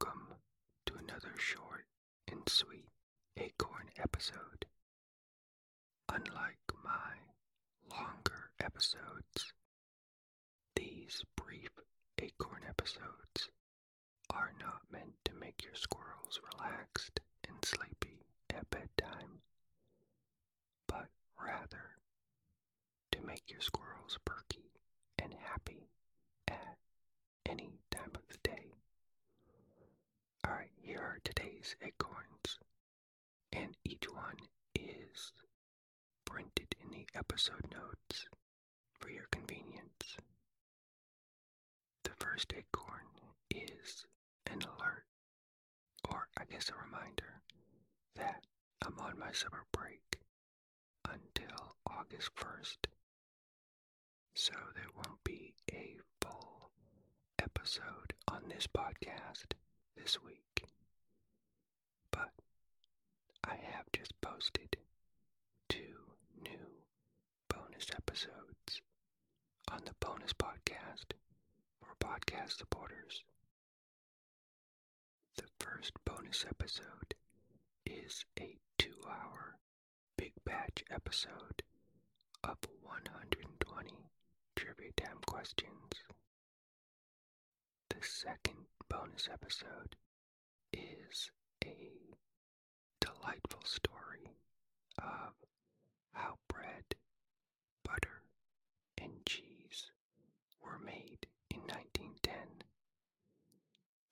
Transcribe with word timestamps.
Welcome 0.00 0.36
to 0.86 0.94
another 0.94 1.34
short 1.36 1.84
and 2.30 2.48
sweet 2.48 2.88
Acorn 3.36 3.90
episode. 4.02 4.64
Unlike 6.08 6.72
my 6.82 7.18
longer 7.94 8.52
episodes, 8.58 9.52
these 10.76 11.24
brief 11.36 11.68
Acorn 12.18 12.62
episodes 12.66 13.50
are 14.30 14.52
not 14.58 14.80
meant 14.90 15.14
to 15.26 15.34
make 15.34 15.62
your 15.62 15.74
squirrels 15.74 16.40
relaxed 16.54 17.20
and 17.46 17.56
sleepy 17.62 18.24
at 18.48 18.70
bedtime, 18.70 19.42
but 20.86 21.08
rather 21.38 21.98
to 23.10 23.20
make 23.26 23.50
your 23.50 23.60
squirrels 23.60 24.18
perky 24.24 24.70
and 25.18 25.34
happy 25.34 25.90
at 26.48 26.78
any 27.46 27.78
time 27.90 28.12
of 28.14 28.22
the 28.28 28.38
day. 28.42 28.72
Alright, 30.46 30.70
here 30.80 30.98
are 31.00 31.11
today's 31.24 31.76
acorns, 31.82 32.58
and 33.52 33.76
each 33.84 34.04
one 34.12 34.36
is 34.74 35.32
printed 36.24 36.74
in 36.82 36.90
the 36.90 37.06
episode 37.14 37.66
notes 37.72 38.26
for 39.00 39.10
your 39.10 39.26
convenience. 39.30 40.16
The 42.04 42.10
first 42.18 42.52
acorn 42.56 43.06
is 43.50 44.06
an 44.46 44.62
alert, 44.62 45.04
or 46.08 46.28
I 46.38 46.44
guess 46.50 46.70
a 46.70 46.74
reminder, 46.84 47.40
that 48.16 48.44
I'm 48.84 48.98
on 48.98 49.18
my 49.18 49.32
summer 49.32 49.64
break 49.72 50.18
until 51.08 51.76
August 51.86 52.30
1st. 52.36 52.86
So 54.34 54.54
there 54.74 54.90
won't 54.96 55.22
be 55.24 55.54
a 55.72 55.98
full 56.20 56.70
episode 57.38 58.12
on 58.28 58.42
this 58.48 58.66
podcast 58.66 59.52
this 59.96 60.22
week. 60.22 60.64
But 62.10 62.30
I 63.44 63.54
have 63.56 63.81
just 63.92 64.20
posted 64.20 64.76
two 65.68 66.14
new 66.42 66.82
bonus 67.48 67.86
episodes 67.96 68.80
on 69.70 69.82
the 69.84 69.94
bonus 70.00 70.32
podcast 70.32 71.12
for 71.80 71.94
podcast 72.00 72.58
supporters. 72.58 73.24
The 75.36 75.44
first 75.60 75.92
bonus 76.04 76.44
episode 76.48 77.14
is 77.86 78.24
a 78.38 78.58
two 78.78 78.96
hour 79.08 79.58
big 80.16 80.32
batch 80.44 80.84
episode 80.90 81.62
of 82.44 82.56
120 82.82 83.90
Trivia 84.56 84.92
Time 84.96 85.18
questions. 85.26 85.92
The 87.90 87.96
second 88.00 88.66
bonus 88.88 89.28
episode 89.32 89.96
is 90.72 91.30
delightful 93.22 93.62
story 93.64 94.34
of 94.98 95.32
how 96.12 96.34
bread, 96.48 96.94
butter, 97.84 98.22
and 99.00 99.12
cheese 99.26 99.90
were 100.62 100.78
made 100.84 101.26
in 101.50 101.60
1910. 101.60 102.32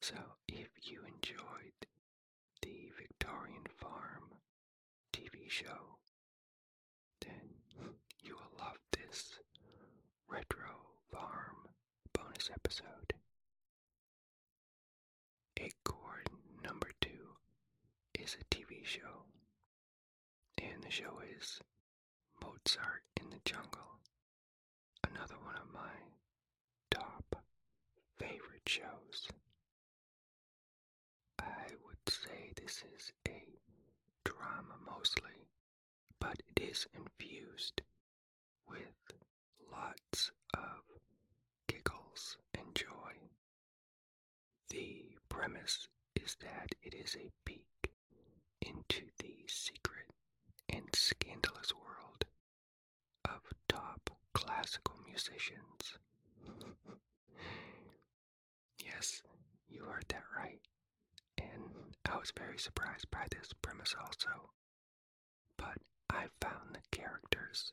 So 0.00 0.14
if 0.48 0.68
you 0.82 1.00
enjoyed 1.06 1.86
the 2.62 2.90
Victorian 2.96 3.64
Farm 3.78 4.34
TV 5.12 5.48
show, 5.50 5.98
then 7.20 7.50
you 8.22 8.34
will 8.34 8.58
love 8.64 8.78
this 8.92 9.38
retro 10.28 10.70
farm 11.10 11.68
bonus 12.12 12.50
episode. 12.54 13.14
Acorn 15.58 16.24
number 16.64 16.90
two 17.00 17.36
is 18.14 18.36
a 18.40 18.44
TV 18.54 18.84
show, 18.84 19.24
and 20.58 20.82
the 20.82 20.90
show 20.90 21.20
is 21.38 21.60
Mozart 22.42 23.02
in 23.20 23.30
the 23.30 23.39
Jungle, 23.50 23.98
another 25.08 25.34
one 25.42 25.56
of 25.56 25.72
my 25.74 25.90
top 26.88 27.42
favorite 28.16 28.62
shows. 28.68 29.26
I 31.40 31.66
would 31.84 31.98
say 32.08 32.52
this 32.54 32.84
is 32.96 33.12
a 33.26 33.42
drama 34.24 34.76
mostly, 34.86 35.48
but 36.20 36.40
it 36.54 36.62
is 36.62 36.86
infused 36.94 37.82
with 38.68 39.18
lots 39.72 40.30
of 40.54 40.84
giggles 41.66 42.36
and 42.54 42.72
joy. 42.76 43.14
The 44.68 45.16
premise 45.28 45.88
is 46.14 46.36
that 46.40 46.68
it 46.84 46.94
is 46.94 47.16
a 47.16 47.32
peek 47.44 47.90
into 48.60 49.06
the 49.18 49.34
secret 49.48 50.06
and 50.68 50.88
scandalous 50.94 51.72
classical 54.60 54.96
musicians. 55.06 55.96
yes, 58.84 59.22
you 59.70 59.82
heard 59.84 60.04
that 60.08 60.24
right. 60.36 60.60
And 61.38 61.96
I 62.10 62.18
was 62.18 62.30
very 62.36 62.58
surprised 62.58 63.10
by 63.10 63.24
this 63.30 63.48
premise 63.62 63.94
also. 63.98 64.50
But 65.56 65.78
I 66.10 66.26
found 66.42 66.74
the 66.74 66.82
characters 66.94 67.72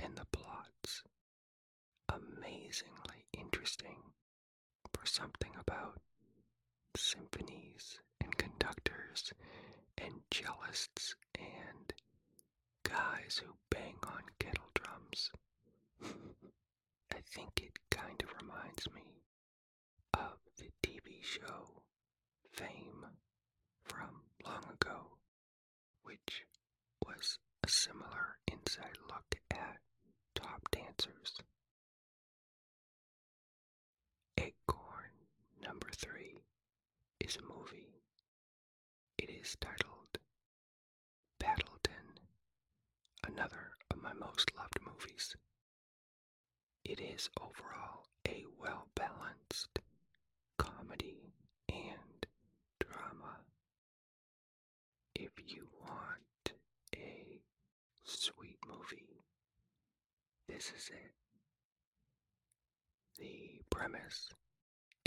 and 0.00 0.16
the 0.16 0.26
plots 0.32 1.04
amazingly 2.08 3.24
interesting 3.38 3.98
for 4.92 5.06
something 5.06 5.52
about 5.60 6.00
symphonies 6.96 8.00
and 8.20 8.36
conductors 8.36 9.32
and 9.98 10.14
cellists 10.32 11.14
and 11.38 11.92
guys 12.82 13.40
who 13.44 13.52
bang 13.70 13.94
on 14.04 14.21
think 17.34 17.62
it 17.62 17.78
kind 17.90 18.22
of 18.22 18.28
reminds 18.40 18.86
me 18.94 19.22
of 20.14 20.38
the 20.58 20.68
TV 20.84 21.22
show 21.22 21.82
Fame 22.52 23.06
from 23.84 24.22
long 24.44 24.64
ago, 24.74 25.16
which 26.02 26.44
was 27.06 27.38
a 27.64 27.68
similar 27.68 28.36
inside 28.50 28.98
look 29.08 29.36
at 29.50 29.78
top 30.34 30.70
dancers. 30.70 31.40
Acorn 34.38 35.12
number 35.62 35.88
three 35.96 36.34
is 37.20 37.36
a 37.36 37.42
movie. 37.42 38.02
It 39.18 39.30
is 39.30 39.56
titled 39.60 40.18
Paddleton, 41.40 42.18
another 43.26 43.72
of 43.90 44.02
my 44.02 44.12
most 44.12 44.50
loved 44.56 44.78
movies. 44.84 45.34
It 46.84 47.00
is 47.00 47.28
overall 47.40 48.06
a 48.26 48.44
well 48.60 48.86
balanced 48.94 49.78
comedy 50.58 51.32
and 51.68 52.26
drama. 52.80 53.40
If 55.14 55.30
you 55.46 55.68
want 55.80 56.52
a 56.94 57.40
sweet 58.04 58.58
movie, 58.66 59.22
this 60.48 60.72
is 60.76 60.90
it. 60.90 61.12
The 63.18 63.60
premise 63.70 64.28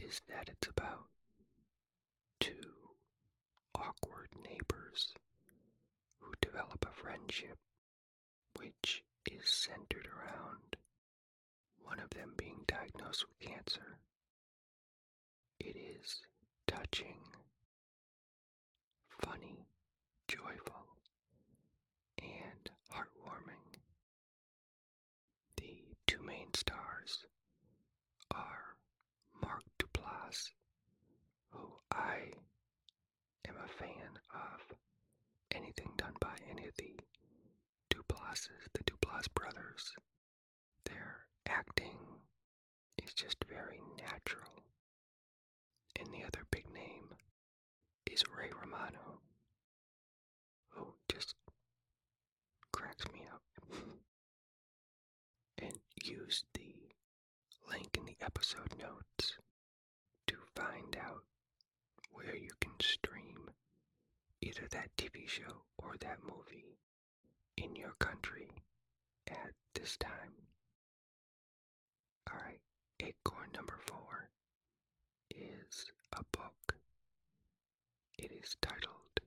is 0.01 0.21
that 0.29 0.49
it's 0.49 0.67
about 0.67 1.05
two 2.39 2.95
awkward 3.73 4.29
neighbors 4.43 5.13
who 6.19 6.31
develop 6.41 6.85
a 6.85 6.93
friendship 6.93 7.57
which 8.57 9.03
is 9.29 9.47
centered 9.49 10.07
around 10.07 10.77
one 11.83 11.99
of 11.99 12.04
them 12.15 12.33
being 12.37 12.63
diagnosed 12.67 13.25
with 13.27 13.39
cancer. 13.51 13.97
It 15.59 15.75
is 15.75 16.21
touching, 16.67 17.19
funny, 19.23 19.65
joyful, 20.27 20.85
and 22.19 22.69
heartwarming. 22.91 23.79
The 25.57 25.95
two 26.07 26.21
main 26.23 26.53
stars 26.53 27.25
are 28.33 28.75
Mark 29.41 29.63
Duplass, 29.79 30.51
who 31.51 31.79
I 31.91 32.31
am 33.47 33.55
a 33.63 33.67
fan 33.67 34.19
of 34.33 34.77
anything 35.51 35.91
done 35.97 36.13
by 36.19 36.35
any 36.49 36.65
of 36.67 36.75
the 36.77 36.99
Duplasses, 37.89 38.67
the 38.73 38.83
Duplass 38.83 39.27
brothers. 39.33 39.93
Their 40.85 41.24
acting 41.47 41.97
is 43.03 43.13
just 43.13 43.43
very 43.49 43.79
natural. 43.97 44.63
And 45.99 46.07
the 46.13 46.23
other 46.25 46.45
big 46.51 46.65
name 46.73 47.15
is 48.11 48.23
Ray 48.37 48.49
Romano, 48.59 49.21
who 50.69 50.93
just 51.09 51.35
cracks 52.71 53.05
me 53.13 53.21
up. 53.31 53.41
and 55.57 55.79
use 56.03 56.43
the 56.53 56.73
link 57.71 57.89
in 57.97 58.05
the 58.05 58.17
episode 58.21 58.75
notes 58.79 59.33
to 60.27 60.35
find 60.55 60.97
out 60.97 61.23
where 62.11 62.35
you 62.35 62.51
can 62.59 62.73
stream 62.81 63.49
either 64.41 64.67
that 64.71 64.89
TV 64.97 65.27
show 65.27 65.63
or 65.77 65.95
that 65.99 66.19
movie 66.23 66.77
in 67.57 67.75
your 67.75 67.93
country 67.99 68.49
at 69.27 69.53
this 69.73 69.97
time. 69.97 70.33
Alright, 72.31 72.59
acorn 72.99 73.49
number 73.55 73.77
four 73.85 74.29
is 75.29 75.91
a 76.13 76.23
book. 76.31 76.75
It 78.17 78.31
is 78.31 78.55
titled 78.61 79.19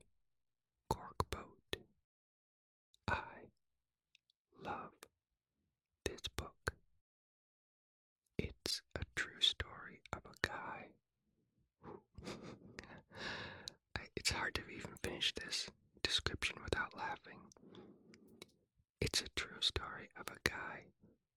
Cork 0.89 1.29
Boat. 1.29 1.77
I 3.07 3.49
love 4.63 4.93
this 6.05 6.21
book. 6.35 6.73
It's 8.37 8.81
a 8.95 9.03
true 9.15 9.39
story 9.41 10.01
of 10.13 10.21
a 10.25 10.47
guy 10.47 10.87
who. 11.81 11.99
it's 14.15 14.31
hard 14.31 14.55
to 14.55 14.61
even 14.69 14.91
finish 15.03 15.33
this 15.35 15.67
description 16.03 16.57
without 16.63 16.95
laughing. 16.97 17.39
It's 19.01 19.21
a 19.21 19.29
true 19.35 19.61
story 19.61 20.09
of 20.19 20.25
a 20.27 20.49
guy 20.49 20.85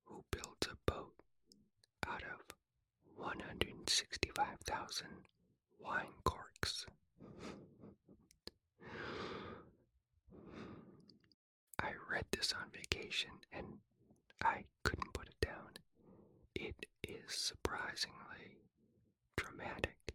who 0.04 0.24
builds 0.30 0.66
a 0.66 0.76
boat 0.90 1.14
out 2.12 2.22
of 2.22 2.40
165,000 3.16 5.06
wine 5.82 6.06
corks. 6.24 6.84
I 11.80 11.90
read 12.10 12.24
this 12.32 12.52
on 12.52 12.68
vacation 12.72 13.30
and 13.52 13.66
I 14.42 14.64
couldn't 14.84 15.12
put 15.12 15.28
it 15.28 15.40
down. 15.40 15.70
It 16.54 16.86
is 17.02 17.32
surprisingly 17.34 18.58
dramatic, 19.36 20.14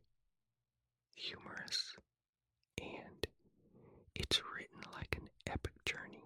humorous, 1.15 1.95
and 2.79 3.27
it's 4.15 4.41
written 4.55 4.79
like 4.93 5.17
an 5.19 5.29
epic 5.47 5.73
journey. 5.85 6.23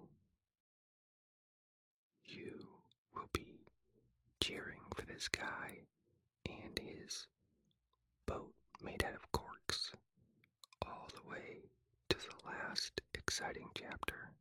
You 2.26 2.68
will 3.16 3.30
be 3.34 3.60
cheering 4.42 4.82
for 4.96 5.04
this 5.22 5.28
guy 5.28 5.78
and 6.48 6.80
his 6.80 7.28
boat 8.26 8.52
made 8.84 9.04
out 9.04 9.14
of 9.14 9.32
corks 9.32 9.92
all 10.88 11.08
the 11.14 11.30
way 11.30 11.60
to 12.10 12.18
the 12.18 12.48
last 12.50 13.02
exciting 13.14 13.68
chapter. 13.76 14.32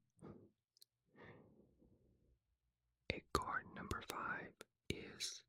Acorn 3.12 3.64
number 3.76 4.00
five 4.08 4.52
is 4.88 5.42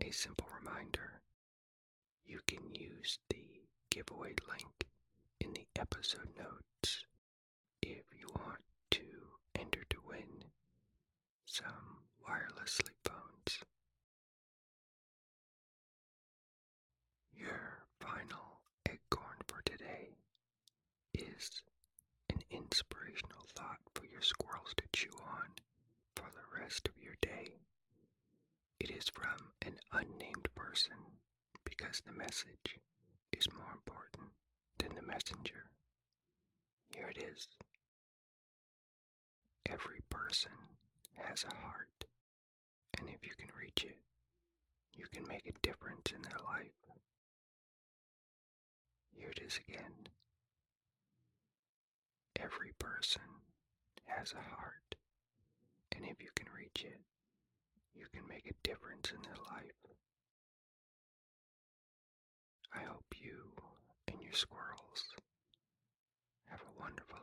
a 0.00 0.10
simple 0.10 0.48
reminder. 0.58 1.20
You 2.24 2.40
can 2.46 2.74
use 2.74 3.18
the 3.28 3.44
giveaway 3.90 4.32
link 4.48 4.86
in 5.42 5.52
the 5.52 5.66
episode 5.78 6.30
notes 6.38 7.04
if 7.82 8.04
you 8.18 8.28
want 8.34 8.62
to 8.92 9.02
enter 9.60 9.82
to 9.90 9.98
win 10.08 10.44
some 11.44 11.98
wireless 12.26 12.72
sleep 12.72 12.96
phones. 13.04 13.60
Your 17.36 17.84
final 18.00 18.60
acorn 18.88 19.36
for 19.48 19.60
today 19.66 20.16
is 21.12 21.62
an 22.30 22.42
for 23.94 24.04
your 24.06 24.22
squirrels 24.22 24.74
to 24.76 24.84
chew 24.92 25.14
on 25.22 25.50
for 26.16 26.26
the 26.30 26.60
rest 26.60 26.88
of 26.88 27.02
your 27.02 27.14
day. 27.20 27.54
It 28.80 28.90
is 28.90 29.08
from 29.08 29.52
an 29.62 29.76
unnamed 29.92 30.48
person 30.54 30.96
because 31.64 32.00
the 32.04 32.12
message 32.12 32.78
is 33.32 33.52
more 33.52 33.72
important 33.72 34.30
than 34.78 34.94
the 34.94 35.02
messenger. 35.06 35.70
Here 36.94 37.08
it 37.14 37.22
is. 37.22 37.48
Every 39.66 40.00
person 40.10 40.52
has 41.14 41.44
a 41.44 41.54
heart, 41.54 42.04
and 42.98 43.08
if 43.08 43.24
you 43.26 43.32
can 43.38 43.48
reach 43.58 43.84
it, 43.84 43.98
you 44.94 45.06
can 45.12 45.26
make 45.26 45.46
a 45.46 45.66
difference 45.66 46.12
in 46.14 46.22
their 46.22 46.38
life. 46.44 46.74
Here 49.12 49.30
it 49.30 49.40
is 49.44 49.58
again. 49.68 50.08
Every 52.36 52.72
person 52.78 53.22
has 54.06 54.32
a 54.32 54.56
heart, 54.56 54.94
and 55.92 56.04
if 56.04 56.22
you 56.22 56.30
can 56.34 56.46
reach 56.56 56.84
it, 56.84 57.00
you 57.94 58.06
can 58.12 58.26
make 58.28 58.46
a 58.46 58.68
difference 58.68 59.10
in 59.10 59.22
their 59.22 59.38
life. 59.52 59.78
I 62.74 62.82
hope 62.84 63.04
you 63.20 63.52
and 64.08 64.20
your 64.20 64.32
squirrels 64.32 65.04
have 66.50 66.60
a 66.60 66.80
wonderful 66.80 67.18